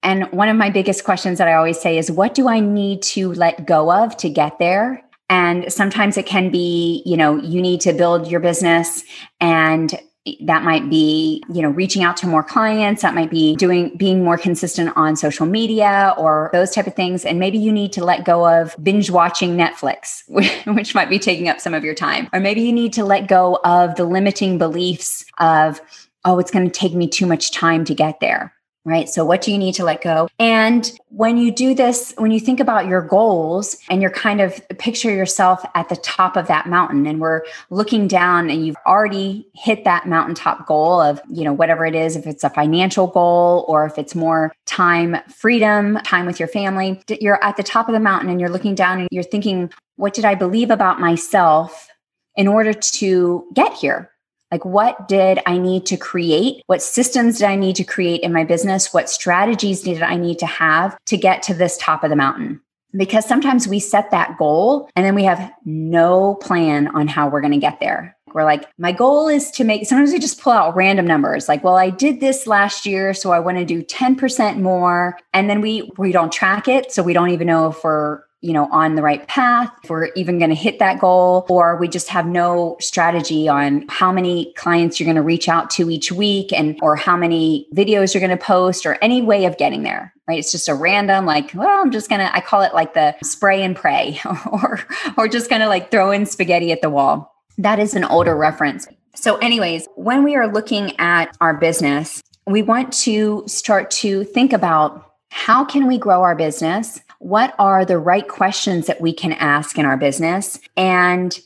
And 0.03 0.31
one 0.31 0.49
of 0.49 0.55
my 0.55 0.69
biggest 0.69 1.03
questions 1.03 1.39
that 1.39 1.47
I 1.47 1.55
always 1.55 1.81
say 1.81 1.97
is, 1.97 2.11
what 2.11 2.35
do 2.35 2.47
I 2.47 2.59
need 2.59 3.01
to 3.15 3.33
let 3.33 3.65
go 3.65 3.91
of 3.91 4.15
to 4.17 4.29
get 4.29 4.59
there? 4.59 5.03
And 5.31 5.73
sometimes 5.73 6.15
it 6.15 6.27
can 6.27 6.51
be, 6.51 7.01
you 7.07 7.17
know, 7.17 7.37
you 7.37 7.59
need 7.63 7.81
to 7.81 7.91
build 7.91 8.29
your 8.29 8.39
business 8.39 9.03
and 9.41 9.99
that 10.41 10.63
might 10.63 10.89
be 10.89 11.43
you 11.53 11.61
know 11.61 11.69
reaching 11.69 12.03
out 12.03 12.17
to 12.17 12.25
more 12.25 12.41
clients 12.41 13.03
that 13.03 13.13
might 13.13 13.29
be 13.29 13.55
doing 13.57 13.95
being 13.95 14.23
more 14.23 14.39
consistent 14.39 14.91
on 14.95 15.15
social 15.15 15.45
media 15.45 16.15
or 16.17 16.49
those 16.51 16.71
type 16.71 16.87
of 16.87 16.95
things 16.95 17.25
and 17.25 17.37
maybe 17.37 17.59
you 17.59 17.71
need 17.71 17.93
to 17.93 18.03
let 18.03 18.25
go 18.25 18.47
of 18.47 18.75
binge 18.81 19.11
watching 19.11 19.55
netflix 19.55 20.23
which 20.75 20.95
might 20.95 21.11
be 21.11 21.19
taking 21.19 21.47
up 21.47 21.59
some 21.59 21.75
of 21.75 21.83
your 21.83 21.93
time 21.93 22.27
or 22.33 22.39
maybe 22.39 22.61
you 22.61 22.73
need 22.73 22.91
to 22.91 23.05
let 23.05 23.27
go 23.27 23.59
of 23.63 23.93
the 23.97 24.03
limiting 24.03 24.57
beliefs 24.57 25.23
of 25.37 25.79
oh, 26.25 26.39
it's 26.39 26.51
going 26.51 26.65
to 26.65 26.71
take 26.71 26.93
me 26.93 27.07
too 27.07 27.25
much 27.25 27.51
time 27.51 27.85
to 27.85 27.95
get 27.95 28.19
there. 28.19 28.51
right? 28.83 29.09
So, 29.09 29.25
what 29.25 29.41
do 29.41 29.51
you 29.51 29.57
need 29.57 29.73
to 29.75 29.83
let 29.83 30.01
go? 30.01 30.27
And 30.37 30.91
when 31.09 31.37
you 31.37 31.51
do 31.51 31.73
this, 31.73 32.13
when 32.17 32.31
you 32.31 32.39
think 32.39 32.59
about 32.59 32.87
your 32.87 33.01
goals 33.01 33.77
and 33.89 34.01
you're 34.01 34.11
kind 34.11 34.41
of 34.41 34.61
picture 34.77 35.11
yourself 35.11 35.65
at 35.73 35.89
the 35.89 35.95
top 35.97 36.35
of 36.35 36.47
that 36.47 36.67
mountain 36.67 37.07
and 37.07 37.19
we're 37.19 37.41
looking 37.69 38.07
down 38.07 38.49
and 38.49 38.65
you've 38.65 38.75
already 38.85 39.47
hit 39.55 39.85
that 39.85 40.07
mountaintop 40.07 40.67
goal 40.67 41.01
of, 41.01 41.19
you 41.29 41.43
know, 41.43 41.53
whatever 41.53 41.85
it 41.85 41.95
is, 41.95 42.15
if 42.15 42.27
it's 42.27 42.43
a 42.43 42.49
financial 42.49 43.07
goal 43.07 43.65
or 43.67 43.85
if 43.85 43.97
it's 43.97 44.13
more 44.13 44.53
time 44.65 45.17
freedom, 45.29 45.97
time 46.03 46.25
with 46.25 46.39
your 46.39 46.49
family, 46.49 47.01
you're 47.21 47.43
at 47.43 47.57
the 47.57 47.63
top 47.63 47.87
of 47.87 47.93
the 47.93 47.99
mountain 47.99 48.29
and 48.29 48.39
you're 48.39 48.49
looking 48.49 48.75
down 48.75 48.99
and 48.99 49.09
you're 49.11 49.23
thinking, 49.23 49.71
what 49.95 50.13
did 50.13 50.25
I 50.25 50.35
believe 50.35 50.69
about 50.69 50.99
myself 50.99 51.87
in 52.35 52.47
order 52.47 52.73
to 52.73 53.47
get 53.53 53.73
here? 53.73 54.11
Like, 54.51 54.65
what 54.65 55.07
did 55.07 55.39
I 55.45 55.57
need 55.57 55.85
to 55.87 55.97
create? 55.97 56.63
What 56.67 56.81
systems 56.81 57.39
did 57.39 57.47
I 57.47 57.55
need 57.55 57.75
to 57.77 57.83
create 57.83 58.21
in 58.21 58.31
my 58.31 58.43
business? 58.43 58.93
What 58.93 59.09
strategies 59.09 59.81
did 59.81 60.01
I 60.01 60.15
need 60.15 60.39
to 60.39 60.45
have 60.45 60.97
to 61.05 61.17
get 61.17 61.43
to 61.43 61.53
this 61.53 61.77
top 61.77 62.03
of 62.03 62.09
the 62.09 62.15
mountain? 62.15 62.61
Because 62.95 63.25
sometimes 63.25 63.67
we 63.67 63.79
set 63.79 64.11
that 64.11 64.37
goal 64.37 64.89
and 64.95 65.05
then 65.05 65.15
we 65.15 65.23
have 65.23 65.51
no 65.65 66.35
plan 66.35 66.87
on 66.95 67.07
how 67.07 67.27
we're 67.27 67.41
going 67.41 67.51
to 67.51 67.57
get 67.57 67.79
there. 67.79 68.15
We're 68.33 68.43
like, 68.43 68.69
my 68.77 68.91
goal 68.91 69.27
is 69.27 69.49
to 69.51 69.63
make, 69.63 69.85
sometimes 69.85 70.11
we 70.11 70.19
just 70.19 70.41
pull 70.41 70.51
out 70.51 70.75
random 70.75 71.07
numbers 71.07 71.47
like, 71.47 71.63
well, 71.63 71.77
I 71.77 71.89
did 71.89 72.19
this 72.19 72.47
last 72.47 72.85
year, 72.85 73.13
so 73.13 73.31
I 73.31 73.39
want 73.39 73.57
to 73.57 73.65
do 73.65 73.81
10% 73.81 74.59
more. 74.59 75.17
And 75.33 75.49
then 75.49 75.61
we, 75.61 75.89
we 75.97 76.11
don't 76.11 76.33
track 76.33 76.67
it. 76.67 76.91
So 76.91 77.01
we 77.01 77.13
don't 77.13 77.29
even 77.29 77.47
know 77.47 77.69
if 77.69 77.81
we're 77.83 78.21
you 78.45 78.53
know 78.53 78.67
on 78.71 78.93
the 78.93 79.01
right 79.01 79.27
path 79.27 79.71
if 79.83 79.89
we're 79.89 80.09
even 80.15 80.37
going 80.37 80.51
to 80.51 80.55
hit 80.55 80.77
that 80.77 80.99
goal 80.99 81.47
or 81.49 81.77
we 81.77 81.87
just 81.87 82.07
have 82.07 82.27
no 82.27 82.77
strategy 82.79 83.47
on 83.47 83.83
how 83.89 84.11
many 84.11 84.53
clients 84.53 84.99
you're 84.99 85.05
going 85.05 85.15
to 85.15 85.21
reach 85.23 85.49
out 85.49 85.71
to 85.71 85.89
each 85.89 86.11
week 86.11 86.53
and 86.53 86.77
or 86.81 86.95
how 86.95 87.17
many 87.17 87.67
videos 87.73 88.13
you're 88.13 88.25
going 88.25 88.37
to 88.37 88.43
post 88.43 88.85
or 88.85 88.99
any 89.01 89.21
way 89.21 89.45
of 89.45 89.57
getting 89.57 89.81
there 89.81 90.13
right? 90.27 90.39
It's 90.39 90.51
just 90.51 90.69
a 90.69 90.75
random 90.75 91.25
like 91.25 91.51
well 91.55 91.81
i'm 91.81 91.91
just 91.91 92.07
going 92.07 92.21
to 92.21 92.35
i 92.35 92.39
call 92.39 92.61
it 92.61 92.73
like 92.73 92.93
the 92.93 93.15
spray 93.23 93.63
and 93.63 93.75
pray 93.75 94.19
or 94.51 94.79
or 95.17 95.27
just 95.27 95.49
kind 95.49 95.63
of 95.63 95.69
like 95.69 95.89
throw 95.89 96.11
in 96.11 96.25
spaghetti 96.25 96.71
at 96.71 96.81
the 96.81 96.89
wall. 96.89 97.31
That 97.57 97.79
is 97.79 97.95
an 97.95 98.03
older 98.03 98.35
reference. 98.35 98.87
So 99.15 99.37
anyways 99.37 99.87
when 99.95 100.23
we 100.23 100.35
are 100.35 100.47
looking 100.47 100.97
at 100.99 101.35
our 101.41 101.55
business 101.55 102.21
we 102.45 102.61
want 102.61 102.93
to 102.93 103.43
start 103.47 103.89
to 103.89 104.23
think 104.23 104.53
about 104.53 105.14
how 105.35 105.65
can 105.65 105.85
we 105.85 105.97
grow 105.97 106.23
our 106.23 106.35
business 106.35 107.01
what 107.19 107.55
are 107.57 107.85
the 107.85 107.97
right 107.97 108.27
questions 108.27 108.85
that 108.85 109.01
we 109.01 109.11
can 109.11 109.33
ask 109.33 109.79
in 109.79 109.85
our 109.85 109.97
business? 109.97 110.59
And 110.77 111.37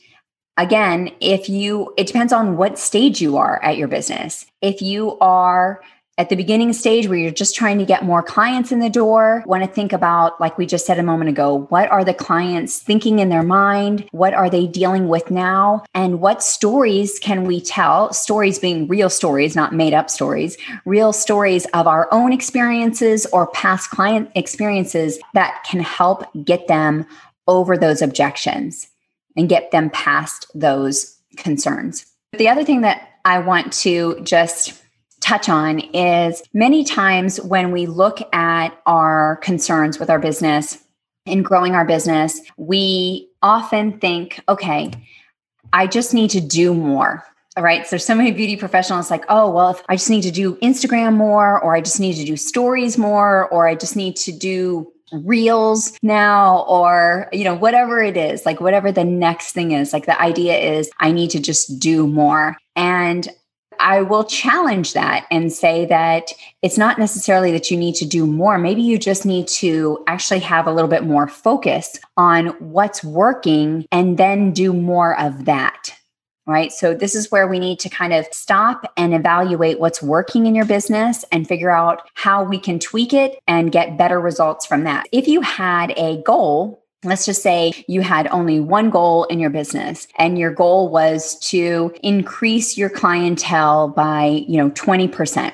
again, 0.58 1.10
if 1.20 1.48
you, 1.48 1.94
it 1.96 2.06
depends 2.06 2.34
on 2.34 2.58
what 2.58 2.78
stage 2.78 3.22
you 3.22 3.38
are 3.38 3.62
at 3.62 3.78
your 3.78 3.88
business. 3.88 4.44
If 4.60 4.82
you 4.82 5.18
are 5.20 5.80
at 6.20 6.28
the 6.28 6.36
beginning 6.36 6.74
stage 6.74 7.08
where 7.08 7.16
you're 7.16 7.30
just 7.30 7.54
trying 7.54 7.78
to 7.78 7.86
get 7.86 8.04
more 8.04 8.22
clients 8.22 8.70
in 8.70 8.78
the 8.78 8.90
door, 8.90 9.42
want 9.46 9.64
to 9.64 9.70
think 9.70 9.90
about, 9.90 10.38
like 10.38 10.58
we 10.58 10.66
just 10.66 10.84
said 10.84 10.98
a 10.98 11.02
moment 11.02 11.30
ago, 11.30 11.66
what 11.70 11.90
are 11.90 12.04
the 12.04 12.12
clients 12.12 12.78
thinking 12.78 13.20
in 13.20 13.30
their 13.30 13.42
mind? 13.42 14.06
What 14.12 14.34
are 14.34 14.50
they 14.50 14.66
dealing 14.66 15.08
with 15.08 15.30
now? 15.30 15.82
And 15.94 16.20
what 16.20 16.42
stories 16.42 17.18
can 17.18 17.44
we 17.44 17.58
tell? 17.58 18.12
Stories 18.12 18.58
being 18.58 18.86
real 18.86 19.08
stories, 19.08 19.56
not 19.56 19.74
made 19.74 19.94
up 19.94 20.10
stories, 20.10 20.58
real 20.84 21.14
stories 21.14 21.64
of 21.72 21.86
our 21.86 22.06
own 22.12 22.34
experiences 22.34 23.24
or 23.32 23.46
past 23.46 23.88
client 23.88 24.30
experiences 24.34 25.18
that 25.32 25.64
can 25.64 25.80
help 25.80 26.26
get 26.44 26.68
them 26.68 27.06
over 27.48 27.78
those 27.78 28.02
objections 28.02 28.90
and 29.38 29.48
get 29.48 29.70
them 29.70 29.88
past 29.88 30.50
those 30.54 31.16
concerns. 31.38 32.04
The 32.32 32.50
other 32.50 32.62
thing 32.62 32.82
that 32.82 33.08
I 33.24 33.38
want 33.38 33.72
to 33.84 34.20
just 34.22 34.74
touch 35.20 35.48
on 35.48 35.80
is 35.94 36.42
many 36.52 36.84
times 36.84 37.40
when 37.40 37.72
we 37.72 37.86
look 37.86 38.20
at 38.34 38.70
our 38.86 39.36
concerns 39.36 39.98
with 39.98 40.10
our 40.10 40.18
business 40.18 40.78
and 41.26 41.44
growing 41.44 41.74
our 41.74 41.84
business, 41.84 42.40
we 42.56 43.28
often 43.42 43.98
think, 43.98 44.40
okay, 44.48 44.90
I 45.72 45.86
just 45.86 46.14
need 46.14 46.30
to 46.30 46.40
do 46.40 46.74
more. 46.74 47.24
All 47.56 47.64
right. 47.64 47.86
So, 47.86 47.96
so 47.96 48.14
many 48.14 48.32
beauty 48.32 48.56
professionals 48.56 49.10
like, 49.10 49.24
oh, 49.28 49.50
well, 49.50 49.70
if 49.70 49.82
I 49.88 49.96
just 49.96 50.10
need 50.10 50.22
to 50.22 50.30
do 50.30 50.56
Instagram 50.56 51.16
more, 51.16 51.60
or 51.60 51.74
I 51.74 51.80
just 51.80 52.00
need 52.00 52.14
to 52.14 52.24
do 52.24 52.36
stories 52.36 52.96
more, 52.96 53.48
or 53.48 53.66
I 53.66 53.74
just 53.74 53.96
need 53.96 54.16
to 54.16 54.32
do 54.32 54.92
reels 55.12 55.98
now 56.02 56.64
or 56.68 57.28
you 57.32 57.42
know 57.42 57.54
whatever 57.54 58.00
it 58.00 58.16
is 58.16 58.46
like 58.46 58.60
whatever 58.60 58.92
the 58.92 59.02
next 59.02 59.52
thing 59.52 59.72
is 59.72 59.92
like 59.92 60.06
the 60.06 60.20
idea 60.20 60.56
is 60.56 60.88
i 61.00 61.10
need 61.10 61.30
to 61.30 61.40
just 61.40 61.80
do 61.80 62.06
more 62.06 62.56
and 62.76 63.28
I 63.80 64.02
will 64.02 64.24
challenge 64.24 64.92
that 64.92 65.26
and 65.30 65.52
say 65.52 65.86
that 65.86 66.32
it's 66.62 66.78
not 66.78 66.98
necessarily 66.98 67.50
that 67.52 67.70
you 67.70 67.76
need 67.76 67.94
to 67.96 68.06
do 68.06 68.26
more. 68.26 68.58
Maybe 68.58 68.82
you 68.82 68.98
just 68.98 69.24
need 69.24 69.48
to 69.48 70.04
actually 70.06 70.40
have 70.40 70.66
a 70.66 70.72
little 70.72 70.90
bit 70.90 71.04
more 71.04 71.26
focus 71.26 71.98
on 72.16 72.48
what's 72.58 73.02
working 73.02 73.86
and 73.90 74.18
then 74.18 74.52
do 74.52 74.72
more 74.72 75.18
of 75.18 75.46
that. 75.46 75.94
Right. 76.46 76.72
So, 76.72 76.94
this 76.94 77.14
is 77.14 77.30
where 77.30 77.46
we 77.46 77.60
need 77.60 77.78
to 77.80 77.88
kind 77.88 78.12
of 78.12 78.26
stop 78.32 78.92
and 78.96 79.14
evaluate 79.14 79.78
what's 79.78 80.02
working 80.02 80.46
in 80.46 80.54
your 80.54 80.64
business 80.64 81.24
and 81.30 81.46
figure 81.46 81.70
out 81.70 82.08
how 82.14 82.42
we 82.42 82.58
can 82.58 82.80
tweak 82.80 83.12
it 83.12 83.38
and 83.46 83.70
get 83.70 83.96
better 83.96 84.20
results 84.20 84.66
from 84.66 84.82
that. 84.84 85.06
If 85.12 85.28
you 85.28 85.42
had 85.42 85.92
a 85.96 86.20
goal 86.22 86.82
Let's 87.02 87.24
just 87.24 87.42
say 87.42 87.72
you 87.88 88.02
had 88.02 88.28
only 88.28 88.60
one 88.60 88.90
goal 88.90 89.24
in 89.24 89.40
your 89.40 89.48
business 89.48 90.06
and 90.18 90.38
your 90.38 90.52
goal 90.52 90.90
was 90.90 91.38
to 91.48 91.94
increase 92.02 92.76
your 92.76 92.90
clientele 92.90 93.88
by, 93.88 94.44
you 94.46 94.58
know, 94.58 94.70
20%. 94.70 95.52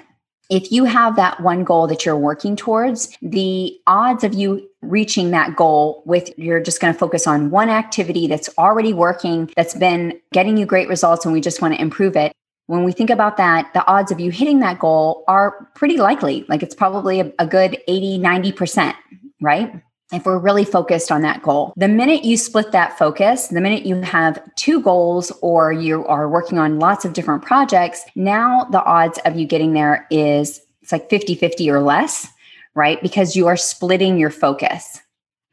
If 0.50 0.72
you 0.72 0.84
have 0.84 1.16
that 1.16 1.40
one 1.40 1.62
goal 1.62 1.86
that 1.86 2.04
you're 2.04 2.16
working 2.16 2.56
towards, 2.56 3.16
the 3.22 3.78
odds 3.86 4.24
of 4.24 4.34
you 4.34 4.68
reaching 4.82 5.30
that 5.30 5.54
goal 5.56 6.02
with 6.04 6.36
you're 6.36 6.60
just 6.60 6.80
going 6.80 6.92
to 6.92 6.98
focus 6.98 7.26
on 7.28 7.50
one 7.50 7.68
activity 7.68 8.26
that's 8.26 8.48
already 8.58 8.92
working, 8.92 9.50
that's 9.56 9.74
been 9.74 10.20
getting 10.32 10.56
you 10.56 10.66
great 10.66 10.88
results 10.88 11.24
and 11.24 11.32
we 11.32 11.40
just 11.40 11.62
want 11.62 11.74
to 11.74 11.80
improve 11.80 12.16
it. 12.16 12.32
When 12.66 12.82
we 12.82 12.90
think 12.90 13.10
about 13.10 13.36
that, 13.36 13.72
the 13.72 13.86
odds 13.86 14.10
of 14.10 14.18
you 14.18 14.32
hitting 14.32 14.60
that 14.60 14.80
goal 14.80 15.24
are 15.28 15.68
pretty 15.76 15.96
likely. 15.96 16.44
Like 16.48 16.64
it's 16.64 16.74
probably 16.74 17.20
a, 17.20 17.32
a 17.38 17.46
good 17.46 17.78
80, 17.86 18.18
90%, 18.18 18.94
right? 19.40 19.80
If 20.12 20.24
we're 20.24 20.38
really 20.38 20.64
focused 20.64 21.10
on 21.10 21.22
that 21.22 21.42
goal. 21.42 21.72
The 21.76 21.88
minute 21.88 22.24
you 22.24 22.36
split 22.36 22.72
that 22.72 22.96
focus, 22.96 23.48
the 23.48 23.60
minute 23.60 23.84
you 23.84 24.00
have 24.02 24.40
two 24.54 24.80
goals 24.80 25.32
or 25.42 25.72
you 25.72 26.06
are 26.06 26.28
working 26.28 26.58
on 26.58 26.78
lots 26.78 27.04
of 27.04 27.12
different 27.12 27.42
projects, 27.42 28.04
now 28.14 28.64
the 28.70 28.82
odds 28.84 29.18
of 29.24 29.36
you 29.36 29.46
getting 29.46 29.72
there 29.72 30.06
is 30.10 30.60
it's 30.82 30.92
like 30.92 31.10
50 31.10 31.34
50 31.34 31.68
or 31.70 31.80
less, 31.80 32.28
right? 32.74 33.02
Because 33.02 33.34
you 33.34 33.48
are 33.48 33.56
splitting 33.56 34.18
your 34.18 34.30
focus. 34.30 35.00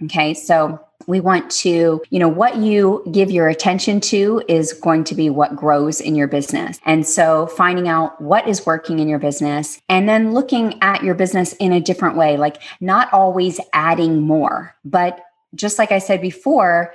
Okay. 0.03 0.33
So 0.33 0.79
we 1.07 1.19
want 1.19 1.51
to, 1.51 2.01
you 2.09 2.19
know, 2.19 2.29
what 2.29 2.57
you 2.57 3.03
give 3.11 3.29
your 3.29 3.49
attention 3.49 3.99
to 3.99 4.41
is 4.47 4.73
going 4.73 5.03
to 5.05 5.15
be 5.15 5.29
what 5.29 5.55
grows 5.55 5.99
in 5.99 6.15
your 6.15 6.27
business. 6.27 6.79
And 6.85 7.05
so 7.05 7.47
finding 7.47 7.87
out 7.87 8.19
what 8.21 8.47
is 8.47 8.65
working 8.65 8.99
in 8.99 9.07
your 9.07 9.19
business 9.19 9.81
and 9.89 10.07
then 10.07 10.33
looking 10.33 10.81
at 10.81 11.03
your 11.03 11.15
business 11.15 11.53
in 11.53 11.73
a 11.73 11.81
different 11.81 12.15
way, 12.15 12.37
like 12.37 12.61
not 12.79 13.11
always 13.13 13.59
adding 13.73 14.21
more, 14.21 14.75
but 14.85 15.19
just 15.55 15.77
like 15.77 15.91
I 15.91 15.99
said 15.99 16.21
before, 16.21 16.93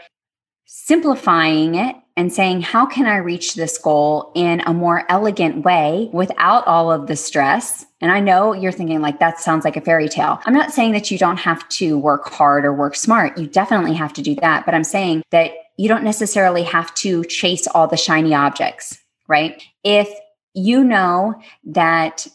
simplifying 0.64 1.74
it 1.74 1.96
and 2.18 2.32
saying, 2.32 2.60
how 2.60 2.84
can 2.84 3.06
I 3.06 3.18
reach 3.18 3.54
this 3.54 3.78
goal 3.78 4.32
in 4.34 4.60
a 4.66 4.74
more 4.74 5.04
elegant 5.08 5.64
way 5.64 6.10
without 6.12 6.66
all 6.66 6.90
of 6.90 7.06
the 7.06 7.14
stress? 7.14 7.86
And 8.00 8.10
I 8.10 8.18
know 8.18 8.52
you're 8.52 8.72
thinking, 8.72 9.00
like, 9.00 9.20
that 9.20 9.38
sounds 9.38 9.64
like 9.64 9.76
a 9.76 9.80
fairy 9.80 10.08
tale. 10.08 10.40
I'm 10.44 10.52
not 10.52 10.72
saying 10.72 10.92
that 10.92 11.12
you 11.12 11.16
don't 11.16 11.38
have 11.38 11.66
to 11.68 11.96
work 11.96 12.28
hard 12.28 12.64
or 12.64 12.74
work 12.74 12.96
smart. 12.96 13.38
You 13.38 13.46
definitely 13.46 13.94
have 13.94 14.12
to 14.14 14.22
do 14.22 14.34
that. 14.36 14.66
But 14.66 14.74
I'm 14.74 14.82
saying 14.82 15.22
that 15.30 15.52
you 15.76 15.88
don't 15.88 16.02
necessarily 16.02 16.64
have 16.64 16.92
to 16.94 17.24
chase 17.26 17.68
all 17.68 17.86
the 17.86 17.96
shiny 17.96 18.34
objects, 18.34 18.98
right? 19.28 19.62
If 19.84 20.12
you 20.54 20.82
know 20.82 21.40
that 21.66 22.26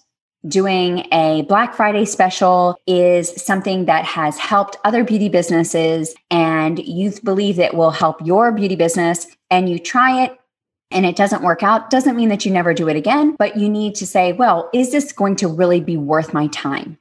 doing 0.47 1.07
a 1.11 1.43
Black 1.43 1.73
Friday 1.73 2.05
special 2.05 2.77
is 2.85 3.29
something 3.41 3.85
that 3.85 4.05
has 4.05 4.37
helped 4.37 4.77
other 4.83 5.03
beauty 5.03 5.29
businesses 5.29 6.13
and 6.29 6.79
you 6.79 7.11
believe 7.23 7.59
it 7.59 7.73
will 7.73 7.91
help 7.91 8.25
your 8.25 8.51
beauty 8.51 8.75
business 8.75 9.27
and 9.49 9.69
you 9.69 9.79
try 9.79 10.23
it 10.23 10.37
and 10.91 11.05
it 11.05 11.15
doesn't 11.15 11.41
work 11.41 11.63
out, 11.63 11.89
doesn't 11.89 12.15
mean 12.15 12.29
that 12.29 12.45
you 12.45 12.51
never 12.51 12.73
do 12.73 12.87
it 12.87 12.95
again, 12.95 13.35
but 13.39 13.57
you 13.57 13.67
need 13.67 13.95
to 13.95 14.05
say, 14.05 14.33
well, 14.33 14.69
is 14.73 14.91
this 14.91 15.11
going 15.11 15.35
to 15.37 15.47
really 15.47 15.79
be 15.79 15.97
worth 15.97 16.33
my 16.33 16.47
time? 16.47 16.97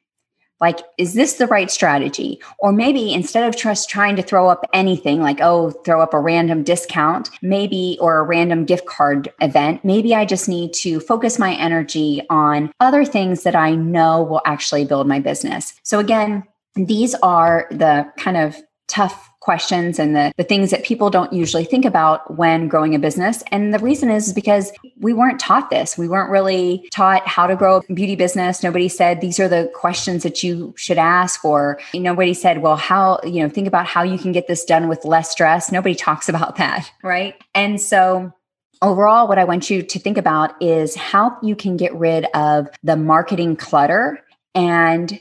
Like, 0.63 0.79
is 0.97 1.15
this 1.15 1.35
the 1.35 1.49
right 1.49 1.71
strategy? 1.71 2.41
Or 2.61 2.73
maybe 2.73 3.13
instead 3.13 3.49
of 3.49 3.57
just 3.57 3.91
trying 3.91 4.15
to 4.15 4.23
throw 4.23 4.49
up 4.49 4.65
anything 4.73 5.21
like, 5.21 5.41
oh, 5.41 5.73
throw 5.85 6.01
up 6.01 6.15
a 6.15 6.21
random 6.21 6.63
discount, 6.63 7.31
maybe, 7.43 7.99
or 8.01 8.19
a 8.19 8.23
random 8.23 8.65
gift 8.65 8.87
card 8.87 9.29
event, 9.41 9.85
maybe 9.85 10.15
I 10.15 10.25
just 10.25 10.49
need 10.49 10.73
to 10.75 11.01
focus 11.01 11.37
my 11.37 11.55
energy 11.55 12.23
on 12.31 12.73
other 12.79 13.05
things 13.05 13.43
that 13.43 13.57
I 13.57 13.75
know 13.75 14.23
will 14.23 14.43
actually 14.47 14.85
build 14.85 15.09
my 15.09 15.19
business. 15.19 15.75
So, 15.83 15.99
again, 15.99 16.45
these 16.77 17.17
are 17.17 17.67
the 17.73 18.07
kind 18.17 18.37
of 18.37 18.57
tough 18.87 19.32
questions 19.43 19.99
and 19.99 20.15
the, 20.15 20.33
the 20.37 20.45
things 20.45 20.71
that 20.71 20.85
people 20.85 21.11
don't 21.11 21.33
usually 21.33 21.65
think 21.65 21.85
about 21.85 22.37
when 22.37 22.69
growing 22.69 22.95
a 22.95 22.99
business. 22.99 23.43
And 23.51 23.75
the 23.75 23.81
reason 23.81 24.09
is 24.09 24.33
because 24.33 24.73
we 25.01 25.13
weren't 25.13 25.41
taught 25.41 25.69
this. 25.69 25.99
We 25.99 26.09
weren't 26.09 26.31
really 26.31 26.89
taught 26.93 27.27
how 27.27 27.49
to 27.49 27.57
grow 27.57 27.83
a 27.89 27.93
beauty 27.93 28.15
business. 28.15 28.63
Nobody 28.63 28.89
said 28.89 29.21
these 29.21 29.41
are 29.41 29.49
the 29.49 29.71
questions 29.75 30.23
that 30.23 30.45
you 30.45 30.73
should 30.77 30.97
ask, 30.97 31.45
or 31.45 31.81
nobody 31.93 32.35
said, 32.35 32.63
well, 32.63 32.77
how, 32.77 33.19
you 33.25 33.43
know, 33.43 33.49
think 33.49 33.67
about 33.67 33.87
how 33.87 34.05
you 34.05 34.17
can 34.17 34.31
get 34.31 34.47
this 34.47 34.65
done 34.65 34.89
with 34.89 35.05
less 35.05 35.31
stress. 35.31 35.73
Nobody 35.73 35.95
talks 36.07 36.29
about 36.29 36.57
that. 36.57 36.89
Right. 37.03 37.35
And 37.53 37.81
so 37.81 38.33
overall, 38.81 39.27
what 39.27 39.39
I 39.39 39.45
want 39.45 39.71
you 39.71 39.83
to 39.83 39.99
think 39.99 40.19
about 40.19 40.55
is 40.63 40.95
how 40.95 41.37
you 41.43 41.57
can 41.57 41.77
get 41.77 41.93
rid 41.95 42.27
of 42.35 42.69
the 42.85 42.97
marketing 42.97 43.57
clutter 43.57 44.21
and 44.55 45.19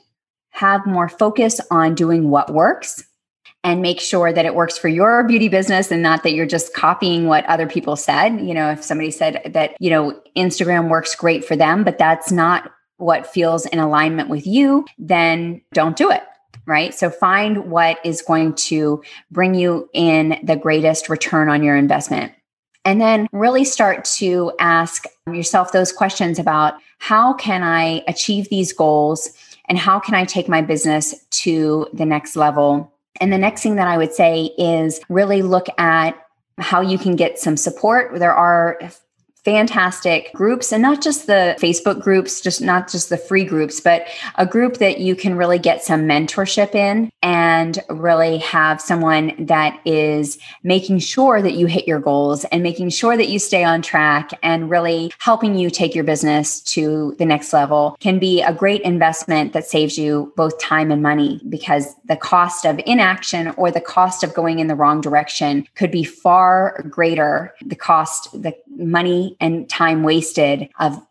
have 0.51 0.85
more 0.85 1.09
focus 1.09 1.59
on 1.71 1.95
doing 1.95 2.29
what 2.29 2.53
works 2.53 3.03
and 3.63 3.81
make 3.81 3.99
sure 3.99 4.33
that 4.33 4.45
it 4.45 4.55
works 4.55 4.77
for 4.77 4.87
your 4.87 5.23
beauty 5.23 5.47
business 5.47 5.91
and 5.91 6.01
not 6.01 6.23
that 6.23 6.33
you're 6.33 6.47
just 6.47 6.73
copying 6.73 7.27
what 7.27 7.45
other 7.45 7.67
people 7.67 7.95
said. 7.95 8.39
You 8.39 8.53
know, 8.53 8.71
if 8.71 8.83
somebody 8.83 9.11
said 9.11 9.41
that, 9.53 9.75
you 9.79 9.89
know, 9.89 10.19
Instagram 10.35 10.89
works 10.89 11.13
great 11.15 11.45
for 11.45 11.55
them, 11.55 11.83
but 11.83 11.97
that's 11.97 12.31
not 12.31 12.71
what 12.97 13.27
feels 13.27 13.65
in 13.67 13.79
alignment 13.79 14.29
with 14.29 14.47
you, 14.47 14.85
then 14.97 15.61
don't 15.73 15.95
do 15.95 16.09
it. 16.11 16.23
Right. 16.67 16.93
So 16.93 17.09
find 17.09 17.71
what 17.71 17.99
is 18.05 18.21
going 18.21 18.53
to 18.55 19.03
bring 19.31 19.55
you 19.55 19.89
in 19.93 20.39
the 20.43 20.55
greatest 20.55 21.09
return 21.09 21.49
on 21.49 21.63
your 21.63 21.75
investment. 21.75 22.33
And 22.85 23.01
then 23.01 23.27
really 23.31 23.63
start 23.63 24.05
to 24.05 24.53
ask 24.59 25.05
yourself 25.27 25.71
those 25.71 25.91
questions 25.91 26.39
about 26.39 26.75
how 26.99 27.33
can 27.33 27.63
I 27.63 28.03
achieve 28.07 28.49
these 28.49 28.73
goals 28.73 29.29
and 29.67 29.77
how 29.77 29.99
can 29.99 30.13
I 30.13 30.25
take 30.25 30.47
my 30.47 30.61
business 30.61 31.15
to 31.31 31.87
the 31.93 32.05
next 32.05 32.35
level? 32.35 32.90
And 33.21 33.31
the 33.31 33.37
next 33.37 33.61
thing 33.61 33.75
that 33.75 33.87
I 33.87 33.97
would 33.97 34.13
say 34.13 34.51
is 34.57 34.99
really 35.07 35.43
look 35.43 35.67
at 35.77 36.15
how 36.57 36.81
you 36.81 36.97
can 36.97 37.15
get 37.15 37.39
some 37.39 37.55
support. 37.55 38.19
There 38.19 38.33
are 38.33 38.79
fantastic 39.43 40.31
groups 40.33 40.71
and 40.71 40.81
not 40.81 41.01
just 41.01 41.27
the 41.27 41.55
Facebook 41.59 42.01
groups, 42.01 42.41
just 42.41 42.61
not 42.61 42.89
just 42.89 43.09
the 43.09 43.17
free 43.17 43.43
groups, 43.43 43.79
but 43.79 44.05
a 44.35 44.45
group 44.45 44.77
that 44.77 44.99
you 44.99 45.15
can 45.15 45.35
really 45.35 45.57
get 45.57 45.83
some 45.83 46.01
mentorship 46.01 46.75
in 46.75 47.11
and 47.23 47.79
really 47.89 48.37
have 48.37 48.79
someone 48.79 49.33
that 49.39 49.79
is 49.85 50.37
making 50.63 50.99
sure 50.99 51.41
that 51.41 51.53
you 51.53 51.65
hit 51.65 51.87
your 51.87 51.99
goals 51.99 52.43
and 52.45 52.61
making 52.61 52.89
sure 52.89 53.17
that 53.17 53.29
you 53.29 53.39
stay 53.39 53.63
on 53.63 53.81
track 53.81 54.31
and 54.43 54.69
really 54.69 55.11
helping 55.19 55.55
you 55.55 55.69
take 55.69 55.95
your 55.95 56.03
business 56.03 56.61
to 56.61 57.15
the 57.17 57.25
next 57.25 57.51
level 57.51 57.97
can 57.99 58.19
be 58.19 58.41
a 58.41 58.53
great 58.53 58.81
investment 58.81 59.53
that 59.53 59.65
saves 59.65 59.97
you 59.97 60.31
both 60.35 60.59
time 60.59 60.91
and 60.91 61.01
money 61.01 61.41
because 61.49 61.95
the 62.05 62.15
cost 62.15 62.65
of 62.65 62.79
inaction 62.85 63.49
or 63.57 63.71
the 63.71 63.81
cost 63.81 64.23
of 64.23 64.33
going 64.33 64.59
in 64.59 64.67
the 64.67 64.75
wrong 64.75 65.01
direction 65.01 65.67
could 65.75 65.91
be 65.91 66.03
far 66.03 66.85
greater. 66.89 67.53
The 67.65 67.75
cost, 67.75 68.31
the 68.33 68.55
money 68.81 69.37
and 69.39 69.69
time 69.69 70.03
wasted 70.03 70.69
of 70.79 71.01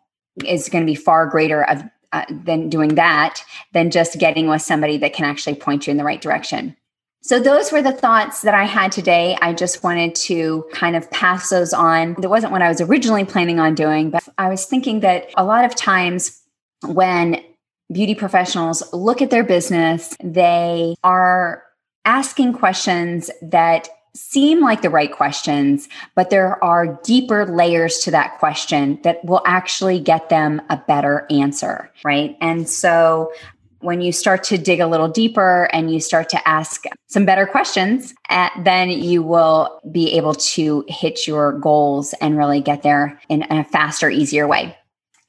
is 0.45 0.69
going 0.69 0.85
to 0.85 0.91
be 0.91 0.95
far 0.95 1.27
greater 1.27 1.65
of 1.65 1.83
uh, 2.12 2.25
than 2.29 2.69
doing 2.69 2.97
that 2.97 3.45
than 3.73 3.91
just 3.91 4.19
getting 4.19 4.49
with 4.49 4.62
somebody 4.62 4.97
that 4.97 5.12
can 5.12 5.25
actually 5.25 5.55
point 5.55 5.87
you 5.87 5.93
in 5.93 5.97
the 5.97 6.05
right 6.05 6.21
direction. 6.21 6.77
So, 7.23 7.39
those 7.39 7.71
were 7.71 7.83
the 7.83 7.93
thoughts 7.93 8.43
that 8.43 8.55
I 8.55 8.65
had 8.65 8.91
today. 8.91 9.37
I 9.43 9.53
just 9.53 9.85
wanted 9.85 10.15
to 10.17 10.65
kind 10.73 10.97
of 10.97 11.11
pass 11.11 11.50
those 11.50 11.73
on. 11.73 12.17
It 12.23 12.31
wasn't 12.31 12.53
what 12.53 12.62
I 12.62 12.69
was 12.69 12.81
originally 12.81 13.25
planning 13.25 13.61
on 13.61 13.75
doing, 13.75 14.11
but 14.11 14.27
I 14.39 14.49
was 14.49 14.65
thinking 14.65 15.00
that 15.00 15.31
a 15.37 15.45
lot 15.45 15.65
of 15.65 15.75
times 15.75 16.41
when 16.87 17.45
beauty 17.93 18.15
professionals 18.15 18.83
look 18.93 19.21
at 19.21 19.31
their 19.31 19.45
business, 19.45 20.17
they 20.25 20.95
are 21.05 21.62
asking 22.07 22.55
questions 22.55 23.31
that 23.43 23.89
seem 24.21 24.61
like 24.61 24.83
the 24.83 24.91
right 24.91 25.11
questions, 25.11 25.89
but 26.15 26.31
there 26.31 26.62
are 26.62 27.00
deeper 27.03 27.47
layers 27.47 27.99
to 27.99 28.11
that 28.11 28.39
question 28.39 29.00
that 29.03 29.25
will 29.25 29.43
actually 29.47 29.99
get 29.99 30.29
them 30.29 30.61
a 30.69 30.77
better 30.77 31.27
answer, 31.31 31.91
right? 32.05 32.37
And 32.41 32.69
so 32.69 33.33
when 33.81 34.03
you 34.03 34.12
start 34.12 34.45
to 34.45 34.59
dig 34.59 34.79
a 34.79 34.87
little 34.87 35.09
deeper 35.09 35.69
and 35.73 35.91
you 35.91 36.00
start 36.00 36.28
to 36.28 36.49
ask 36.49 36.85
some 37.06 37.25
better 37.25 37.47
questions, 37.47 38.15
eh, 38.28 38.50
then 38.63 38.91
you 38.91 39.23
will 39.23 39.80
be 39.91 40.13
able 40.13 40.35
to 40.35 40.85
hit 40.87 41.26
your 41.26 41.59
goals 41.59 42.13
and 42.21 42.37
really 42.37 42.61
get 42.61 42.83
there 42.83 43.19
in 43.28 43.43
a 43.50 43.65
faster, 43.65 44.11
easier 44.11 44.47
way. 44.47 44.76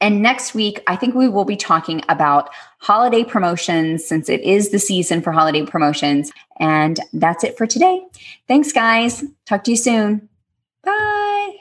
And 0.02 0.24
next 0.24 0.56
week, 0.56 0.82
I 0.88 0.96
think 0.96 1.14
we 1.14 1.30
will 1.30 1.46
be 1.46 1.56
talking 1.56 2.02
about 2.10 2.50
holiday 2.80 3.24
promotions 3.24 4.04
since 4.04 4.28
it 4.30 4.42
is 4.42 4.72
the 4.72 4.80
season 4.80 5.22
for 5.22 5.32
holiday 5.32 5.64
promotions. 5.64 6.32
And 6.60 7.00
that's 7.14 7.44
it 7.44 7.56
for 7.56 7.68
today. 7.68 8.04
Thanks, 8.48 8.72
guys. 8.72 9.24
Talk 9.46 9.64
to 9.66 9.72
you 9.72 9.78
soon. 9.78 10.28
Bye. 10.84 11.56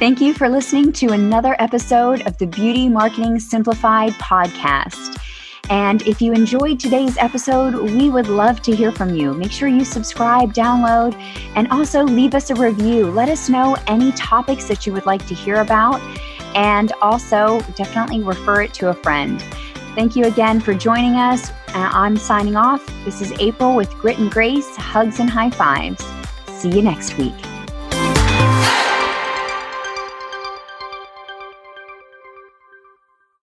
Thank 0.00 0.20
you 0.20 0.34
for 0.34 0.48
listening 0.48 0.92
to 0.94 1.10
another 1.10 1.54
episode 1.60 2.26
of 2.26 2.36
the 2.38 2.46
Beauty 2.46 2.88
Marketing 2.88 3.38
Simplified 3.38 4.12
podcast. 4.14 5.16
And 5.70 6.02
if 6.02 6.20
you 6.20 6.32
enjoyed 6.32 6.80
today's 6.80 7.16
episode, 7.16 7.74
we 7.74 8.10
would 8.10 8.26
love 8.26 8.60
to 8.62 8.74
hear 8.74 8.90
from 8.90 9.14
you. 9.14 9.32
Make 9.32 9.52
sure 9.52 9.68
you 9.68 9.84
subscribe, 9.84 10.52
download, 10.52 11.14
and 11.54 11.68
also 11.68 12.02
leave 12.02 12.34
us 12.34 12.50
a 12.50 12.54
review. 12.54 13.10
Let 13.10 13.28
us 13.28 13.48
know 13.48 13.76
any 13.86 14.12
topics 14.12 14.66
that 14.66 14.86
you 14.86 14.92
would 14.92 15.06
like 15.06 15.24
to 15.28 15.34
hear 15.34 15.60
about 15.60 16.02
and 16.54 16.92
also 17.02 17.60
definitely 17.74 18.22
refer 18.22 18.62
it 18.62 18.74
to 18.74 18.88
a 18.88 18.94
friend. 18.94 19.42
Thank 19.94 20.16
you 20.16 20.24
again 20.24 20.60
for 20.60 20.74
joining 20.74 21.14
us. 21.14 21.50
Uh, 21.68 21.90
I'm 21.92 22.16
signing 22.16 22.56
off. 22.56 22.84
This 23.04 23.20
is 23.20 23.32
April 23.40 23.76
with 23.76 23.90
Grit 23.94 24.18
and 24.18 24.30
Grace, 24.30 24.76
hugs 24.76 25.20
and 25.20 25.30
high 25.30 25.50
fives. 25.50 26.04
See 26.48 26.70
you 26.70 26.82
next 26.82 27.16
week. 27.18 27.34